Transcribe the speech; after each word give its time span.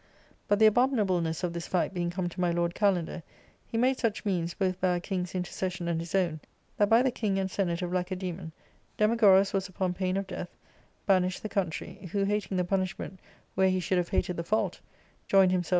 But 0.47 0.57
the 0.57 0.65
abominableness 0.67 1.43
of 1.43 1.53
this 1.53 1.67
fact 1.67 1.93
being 1.93 2.09
come 2.09 2.27
to 2.27 2.41
my 2.41 2.49
lord 2.49 2.73
Kalander, 2.73 3.21
he 3.67 3.77
made 3.77 3.99
such 3.99 4.25
means, 4.25 4.55
both 4.55 4.81
by 4.81 4.87
our 4.93 4.99
king's 4.99 5.35
intercession 5.35 5.87
and 5.87 5.99
his 5.99 6.15
own, 6.15 6.39
that 6.77 6.89
by 6.89 7.03
the 7.03 7.11
king 7.11 7.37
and 7.37 7.51
senate 7.51 7.83
of 7.83 7.91
Lacedaempn 7.91 8.51
Demagoras 8.97 9.53
was, 9.53 9.69
upon 9.69 9.93
pain 9.93 10.17
of 10.17 10.25
death, 10.25 10.49
banished 11.05 11.43
the 11.43 11.49
country; 11.49 12.09
who, 12.13 12.23
hating 12.23 12.57
the 12.57 12.63
punish 12.63 12.97
ment 12.97 13.19
where 13.53 13.69
he 13.69 13.79
should 13.79 13.99
have 13.99 14.09
hated 14.09 14.37
the 14.37 14.43
fault, 14.43 14.79
joined 15.27 15.51
himself 15.51 15.65
ARCADIA. 15.65 15.69